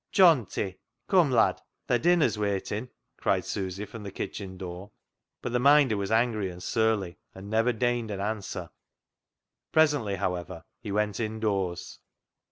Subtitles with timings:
[0.13, 1.61] "Johnty, come lad.
[1.85, 4.89] Thy dinner's waitin'," cried Susy from the kitchen door.
[5.43, 8.71] But the Minder was angry and surly, and never deigned an answer
[9.71, 11.99] Presently, however, he went indoors.